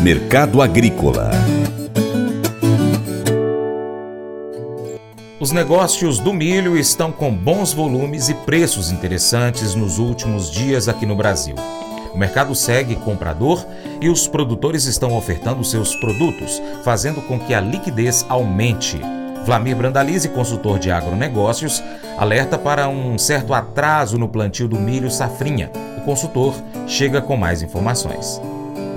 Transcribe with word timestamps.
Mercado 0.00 0.62
Agrícola 0.62 1.30
Os 5.40 5.52
negócios 5.52 6.18
do 6.18 6.32
milho 6.32 6.76
estão 6.76 7.12
com 7.12 7.32
bons 7.32 7.72
volumes 7.72 8.28
e 8.28 8.34
preços 8.34 8.90
interessantes 8.90 9.74
nos 9.74 9.98
últimos 9.98 10.50
dias 10.50 10.88
aqui 10.88 11.06
no 11.06 11.14
Brasil. 11.14 11.54
O 12.12 12.18
mercado 12.18 12.54
segue 12.54 12.96
comprador 12.96 13.64
e 14.00 14.08
os 14.08 14.26
produtores 14.26 14.84
estão 14.84 15.16
ofertando 15.16 15.62
seus 15.62 15.94
produtos, 15.94 16.60
fazendo 16.82 17.22
com 17.22 17.38
que 17.38 17.54
a 17.54 17.60
liquidez 17.60 18.26
aumente. 18.28 19.00
Vlamir 19.44 19.76
Brandalize, 19.76 20.28
consultor 20.28 20.78
de 20.78 20.90
agronegócios, 20.90 21.82
alerta 22.18 22.58
para 22.58 22.88
um 22.88 23.16
certo 23.16 23.54
atraso 23.54 24.18
no 24.18 24.28
plantio 24.28 24.66
do 24.66 24.76
milho 24.76 25.10
safrinha. 25.10 25.70
O 25.98 26.00
consultor 26.00 26.54
chega 26.86 27.22
com 27.22 27.36
mais 27.36 27.62
informações. 27.62 28.40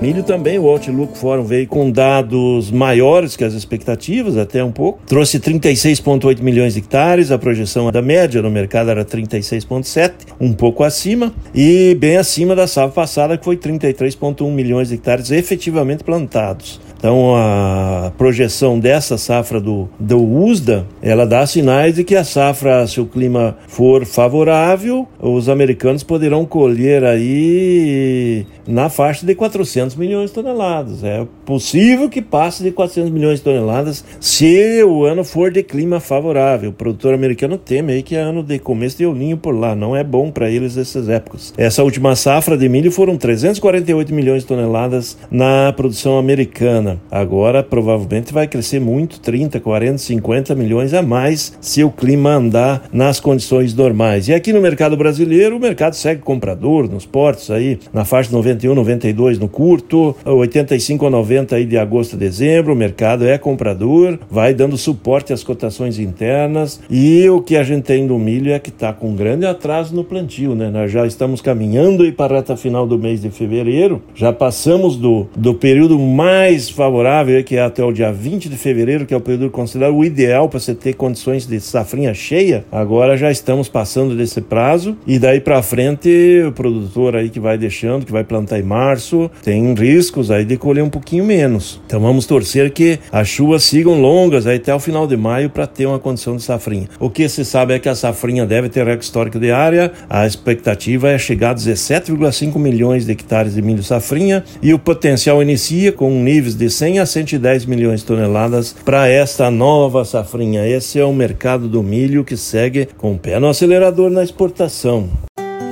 Milho 0.00 0.22
também, 0.22 0.60
o 0.60 0.68
Outlook 0.68 1.18
Forum 1.18 1.42
veio 1.42 1.66
com 1.66 1.90
dados 1.90 2.70
maiores 2.70 3.36
que 3.36 3.42
as 3.42 3.52
expectativas, 3.52 4.36
até 4.36 4.62
um 4.62 4.70
pouco. 4.70 5.00
Trouxe 5.04 5.40
36,8 5.40 6.40
milhões 6.40 6.74
de 6.74 6.78
hectares, 6.78 7.32
a 7.32 7.38
projeção 7.38 7.90
da 7.90 8.00
média 8.00 8.40
no 8.40 8.48
mercado 8.48 8.90
era 8.90 9.04
36,7, 9.04 10.12
um 10.40 10.52
pouco 10.52 10.84
acima, 10.84 11.34
e 11.52 11.96
bem 11.98 12.16
acima 12.16 12.54
da 12.54 12.68
safra 12.68 12.92
passada, 12.92 13.36
que 13.36 13.44
foi 13.44 13.56
33,1 13.56 14.48
milhões 14.52 14.88
de 14.88 14.94
hectares 14.94 15.32
efetivamente 15.32 16.04
plantados. 16.04 16.80
Então 16.98 17.36
a 17.36 18.12
projeção 18.18 18.78
dessa 18.78 19.16
safra 19.16 19.60
do, 19.60 19.88
do 20.00 20.20
USDA, 20.20 20.84
ela 21.00 21.24
dá 21.24 21.46
sinais 21.46 21.94
de 21.94 22.02
que 22.02 22.16
a 22.16 22.24
safra, 22.24 22.84
se 22.88 23.00
o 23.00 23.06
clima 23.06 23.56
for 23.68 24.04
favorável, 24.04 25.06
os 25.20 25.48
americanos 25.48 26.02
poderão 26.02 26.44
colher 26.44 27.04
aí 27.04 28.44
na 28.68 28.88
faixa 28.88 29.26
de 29.26 29.34
400 29.34 29.96
milhões 29.96 30.30
de 30.30 30.34
toneladas. 30.34 31.02
É 31.02 31.26
possível 31.44 32.08
que 32.08 32.20
passe 32.20 32.62
de 32.62 32.70
400 32.70 33.10
milhões 33.10 33.38
de 33.38 33.44
toneladas 33.44 34.04
se 34.20 34.82
o 34.84 35.04
ano 35.04 35.24
for 35.24 35.50
de 35.50 35.62
clima 35.62 35.98
favorável. 35.98 36.70
O 36.70 36.72
produtor 36.72 37.14
americano 37.14 37.56
teme 37.56 37.94
aí 37.94 38.02
que 38.02 38.14
é 38.14 38.20
ano 38.20 38.42
de 38.42 38.58
começo 38.58 38.98
de 38.98 39.06
ninho 39.06 39.36
por 39.36 39.54
lá, 39.54 39.74
não 39.74 39.96
é 39.96 40.04
bom 40.04 40.30
para 40.30 40.50
eles 40.50 40.76
essas 40.76 41.08
épocas. 41.08 41.54
Essa 41.56 41.82
última 41.82 42.14
safra 42.14 42.56
de 42.56 42.68
milho 42.68 42.92
foram 42.92 43.16
348 43.16 44.12
milhões 44.14 44.42
de 44.42 44.48
toneladas 44.48 45.16
na 45.30 45.72
produção 45.72 46.18
americana. 46.18 47.00
Agora 47.10 47.62
provavelmente 47.62 48.32
vai 48.32 48.46
crescer 48.46 48.80
muito, 48.80 49.20
30, 49.20 49.60
40, 49.60 49.98
50 49.98 50.54
milhões 50.54 50.92
a 50.92 51.02
mais 51.02 51.56
se 51.60 51.82
o 51.82 51.90
clima 51.90 52.34
andar 52.34 52.88
nas 52.92 53.18
condições 53.20 53.74
normais. 53.74 54.28
E 54.28 54.34
aqui 54.34 54.52
no 54.52 54.60
mercado 54.60 54.96
brasileiro, 54.96 55.56
o 55.56 55.60
mercado 55.60 55.94
segue 55.94 56.20
comprador 56.20 56.88
nos 56.88 57.06
portos 57.06 57.50
aí, 57.50 57.78
na 57.92 58.04
faixa 58.04 58.30
91, 58.30 58.57
92 58.66 59.38
no 59.38 59.48
curto, 59.48 60.14
85 60.24 61.06
a 61.06 61.10
90 61.10 61.56
aí 61.56 61.64
de 61.64 61.76
agosto 61.76 62.16
a 62.16 62.18
dezembro, 62.18 62.72
o 62.72 62.76
mercado 62.76 63.26
é 63.26 63.38
comprador, 63.38 64.18
vai 64.30 64.54
dando 64.54 64.76
suporte 64.76 65.32
às 65.32 65.44
cotações 65.44 65.98
internas 65.98 66.80
e 66.90 67.28
o 67.28 67.40
que 67.40 67.56
a 67.56 67.62
gente 67.62 67.84
tem 67.84 68.06
do 68.06 68.18
milho 68.18 68.52
é 68.52 68.58
que 68.58 68.70
está 68.70 68.92
com 68.92 69.14
grande 69.14 69.46
atraso 69.46 69.94
no 69.94 70.04
plantio, 70.04 70.54
né? 70.54 70.70
Nós 70.70 70.90
já 70.90 71.06
estamos 71.06 71.40
caminhando 71.40 72.02
aí 72.02 72.12
para 72.12 72.34
a 72.34 72.38
reta 72.38 72.56
final 72.56 72.86
do 72.86 72.98
mês 72.98 73.20
de 73.20 73.30
fevereiro, 73.30 74.02
já 74.14 74.32
passamos 74.32 74.96
do, 74.96 75.26
do 75.36 75.54
período 75.54 75.98
mais 75.98 76.68
favorável, 76.68 77.42
que 77.44 77.56
é 77.56 77.62
até 77.62 77.84
o 77.84 77.92
dia 77.92 78.12
20 78.12 78.48
de 78.48 78.56
fevereiro, 78.56 79.06
que 79.06 79.14
é 79.14 79.16
o 79.16 79.20
período 79.20 79.50
considerado 79.50 79.94
o 79.94 80.04
ideal 80.04 80.48
para 80.48 80.60
você 80.60 80.74
ter 80.74 80.94
condições 80.94 81.46
de 81.46 81.60
safrinha 81.60 82.14
cheia. 82.14 82.64
Agora 82.70 83.16
já 83.16 83.30
estamos 83.30 83.68
passando 83.68 84.16
desse 84.16 84.40
prazo 84.40 84.96
e 85.06 85.18
daí 85.18 85.40
para 85.40 85.62
frente 85.62 86.08
o 86.46 86.52
produtor 86.52 87.16
aí 87.16 87.28
que 87.28 87.40
vai 87.40 87.58
deixando, 87.58 88.04
que 88.04 88.12
vai 88.12 88.24
plantar 88.48 88.58
em 88.58 88.62
março, 88.62 89.30
tem 89.42 89.74
riscos 89.74 90.30
aí 90.30 90.44
de 90.44 90.56
colher 90.56 90.82
um 90.82 90.88
pouquinho 90.88 91.24
menos. 91.24 91.80
Então 91.86 92.00
vamos 92.00 92.24
torcer 92.26 92.72
que 92.72 92.98
as 93.12 93.28
chuvas 93.28 93.62
sigam 93.62 94.00
longas 94.00 94.46
aí 94.46 94.56
até 94.56 94.74
o 94.74 94.80
final 94.80 95.06
de 95.06 95.16
maio 95.16 95.50
para 95.50 95.66
ter 95.66 95.86
uma 95.86 95.98
condição 95.98 96.36
de 96.36 96.42
safrinha. 96.42 96.88
O 96.98 97.10
que 97.10 97.28
se 97.28 97.44
sabe 97.44 97.74
é 97.74 97.78
que 97.78 97.88
a 97.88 97.94
safrinha 97.94 98.46
deve 98.46 98.68
ter 98.68 98.84
recorde 98.84 99.04
histórico 99.04 99.38
de 99.38 99.50
área, 99.50 99.92
a 100.08 100.26
expectativa 100.26 101.10
é 101.10 101.18
chegar 101.18 101.50
a 101.50 101.54
17,5 101.54 102.58
milhões 102.58 103.04
de 103.04 103.12
hectares 103.12 103.54
de 103.54 103.62
milho 103.62 103.82
safrinha 103.82 104.42
e 104.62 104.72
o 104.72 104.78
potencial 104.78 105.42
inicia 105.42 105.92
com 105.92 106.10
níveis 106.10 106.54
de 106.54 106.70
100 106.70 107.00
a 107.00 107.06
110 107.06 107.66
milhões 107.66 108.00
de 108.00 108.06
toneladas 108.06 108.74
para 108.84 109.08
esta 109.08 109.50
nova 109.50 110.04
safrinha. 110.04 110.66
Esse 110.66 110.98
é 110.98 111.04
o 111.04 111.12
mercado 111.12 111.68
do 111.68 111.82
milho 111.82 112.24
que 112.24 112.36
segue 112.36 112.88
com 112.96 113.12
o 113.12 113.18
pé 113.18 113.38
no 113.38 113.48
acelerador 113.48 114.10
na 114.10 114.22
exportação. 114.22 115.08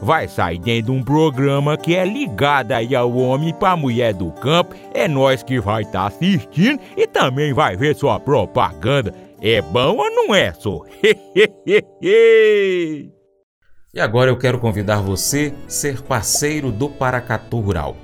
vai 0.00 0.28
sair 0.28 0.58
dentro 0.58 0.92
de 0.92 0.98
um 0.98 1.02
programa 1.02 1.76
que 1.76 1.94
é 1.94 2.04
ligado 2.04 2.72
aí 2.72 2.94
ao 2.94 3.12
homem 3.14 3.54
para 3.54 3.76
mulher 3.76 4.14
do 4.14 4.30
campo. 4.32 4.74
É 4.94 5.06
nós 5.08 5.42
que 5.42 5.60
vai 5.60 5.82
estar 5.82 6.00
tá 6.00 6.06
assistindo 6.06 6.80
e 6.96 7.06
também 7.06 7.52
vai 7.52 7.76
ver 7.76 7.94
sua 7.94 8.18
propaganda. 8.18 9.14
É 9.40 9.62
bom 9.62 9.96
ou 9.96 10.10
não 10.10 10.34
é, 10.34 10.52
só? 10.52 10.82
e 12.02 14.00
agora 14.00 14.30
eu 14.30 14.36
quero 14.36 14.58
convidar 14.58 15.00
você 15.00 15.54
a 15.66 15.70
ser 15.70 16.02
parceiro 16.02 16.72
do 16.72 16.88
Paracatu 16.88 17.60
Rural. 17.60 17.96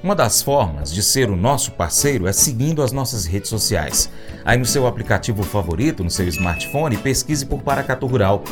Uma 0.00 0.14
das 0.14 0.40
formas 0.40 0.92
de 0.92 1.02
ser 1.02 1.28
o 1.28 1.34
nosso 1.34 1.72
parceiro 1.72 2.28
é 2.28 2.32
seguindo 2.32 2.82
as 2.82 2.92
nossas 2.92 3.26
redes 3.26 3.50
sociais. 3.50 4.08
Aí 4.44 4.56
no 4.56 4.64
seu 4.64 4.86
aplicativo 4.86 5.42
favorito, 5.42 6.04
no 6.04 6.10
seu 6.10 6.28
smartphone, 6.28 6.96
pesquise 6.96 7.44
por 7.44 7.62
Paracatu 7.62 8.06
Rural. 8.06 8.44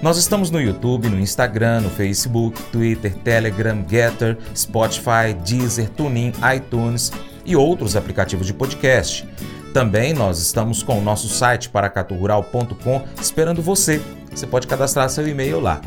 Nós 0.00 0.16
estamos 0.16 0.50
no 0.50 0.60
YouTube, 0.60 1.08
no 1.08 1.20
Instagram, 1.20 1.82
no 1.82 1.90
Facebook, 1.90 2.60
Twitter, 2.72 3.14
Telegram, 3.16 3.84
Getter, 3.86 4.38
Spotify, 4.56 5.34
Deezer, 5.44 5.90
TuneIn, 5.90 6.32
iTunes 6.56 7.12
e 7.44 7.54
outros 7.54 7.96
aplicativos 7.96 8.46
de 8.46 8.54
podcast. 8.54 9.28
Também 9.74 10.14
nós 10.14 10.38
estamos 10.38 10.82
com 10.82 10.98
o 10.98 11.02
nosso 11.02 11.28
site 11.28 11.68
paracaturural.com 11.68 13.02
esperando 13.20 13.60
você. 13.60 14.00
Você 14.30 14.46
pode 14.46 14.66
cadastrar 14.66 15.10
seu 15.10 15.28
e-mail 15.28 15.60
lá. 15.60 15.82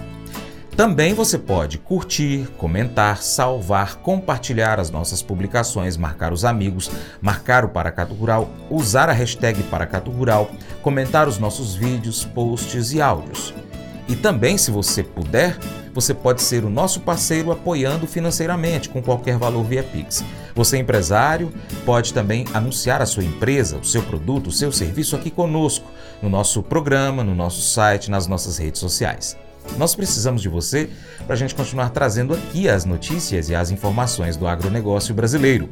Também 0.78 1.16
você 1.16 1.40
pode 1.40 1.80
curtir, 1.80 2.48
comentar, 2.56 3.24
salvar, 3.24 3.96
compartilhar 3.96 4.80
as 4.80 4.92
nossas 4.92 5.24
publicações, 5.24 5.98
marcar 5.98 6.32
os 6.32 6.46
amigos, 6.46 6.92
marcar 7.20 7.66
o 7.66 7.70
Paracato 7.70 8.14
Rural, 8.14 8.48
usar 8.70 9.10
a 9.10 9.12
hashtag 9.12 9.64
Paracato 9.64 10.12
Rural, 10.12 10.52
comentar 10.84 11.28
os 11.28 11.40
nossos 11.40 11.74
vídeos, 11.74 12.24
posts 12.26 12.94
e 12.94 13.02
áudios. 13.02 13.56
E 14.08 14.16
também, 14.16 14.56
se 14.56 14.70
você 14.70 15.02
puder, 15.02 15.58
você 15.96 16.14
pode 16.14 16.44
ser 16.44 16.64
o 16.64 16.70
nosso 16.70 17.00
parceiro 17.00 17.52
apoiando 17.52 18.06
financeiramente 18.06 18.88
com 18.88 19.02
qualquer 19.02 19.36
valor 19.36 19.64
via 19.64 19.82
Pix. 19.82 20.24
Você 20.54 20.78
empresário 20.78 21.52
pode 21.88 22.14
também 22.14 22.46
anunciar 22.54 23.02
a 23.02 23.08
sua 23.08 23.24
empresa, 23.24 23.78
o 23.78 23.84
seu 23.84 24.04
produto, 24.04 24.48
o 24.48 24.52
seu 24.52 24.72
serviço 24.72 25.16
aqui 25.16 25.32
conosco, 25.32 25.90
no 26.22 26.30
nosso 26.30 26.62
programa, 26.62 27.24
no 27.24 27.34
nosso 27.34 27.62
site, 27.62 28.12
nas 28.12 28.28
nossas 28.28 28.60
redes 28.60 28.80
sociais. 28.80 29.36
Nós 29.78 29.96
precisamos 29.96 30.42
de 30.42 30.50
você 30.50 30.90
para 31.26 31.34
a 31.34 31.38
gente 31.38 31.54
continuar 31.56 31.90
trazendo 31.90 32.34
aqui 32.34 32.70
as 32.70 32.86
notícias 32.86 33.50
e 33.50 33.56
as 33.56 33.70
informações 33.72 34.38
do 34.38 34.48
agronegócio 34.48 35.14
brasileiro. 35.14 35.70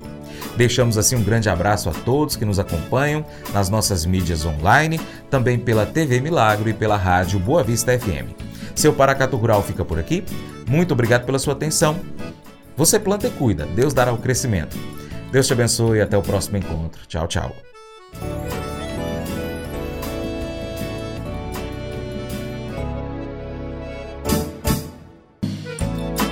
Deixamos 0.57 0.97
assim 0.97 1.15
um 1.15 1.23
grande 1.23 1.49
abraço 1.49 1.89
a 1.89 1.93
todos 1.93 2.35
que 2.35 2.45
nos 2.45 2.59
acompanham 2.59 3.25
nas 3.53 3.69
nossas 3.69 4.05
mídias 4.05 4.45
online, 4.45 4.99
também 5.29 5.57
pela 5.57 5.85
TV 5.85 6.19
Milagro 6.19 6.69
e 6.69 6.73
pela 6.73 6.97
rádio 6.97 7.39
Boa 7.39 7.63
Vista 7.63 7.97
FM. 7.97 8.33
Seu 8.75 8.93
Paracato 8.93 9.37
Rural 9.37 9.63
fica 9.63 9.85
por 9.85 9.97
aqui. 9.97 10.23
Muito 10.67 10.93
obrigado 10.93 11.25
pela 11.25 11.39
sua 11.39 11.53
atenção. 11.53 11.99
Você 12.75 12.99
planta 12.99 13.27
e 13.27 13.31
cuida, 13.31 13.65
Deus 13.67 13.93
dará 13.93 14.11
o 14.11 14.17
crescimento. 14.17 14.77
Deus 15.31 15.47
te 15.47 15.53
abençoe 15.53 15.99
e 15.99 16.01
até 16.01 16.17
o 16.17 16.21
próximo 16.21 16.57
encontro. 16.57 17.01
Tchau, 17.07 17.27
tchau. 17.27 17.74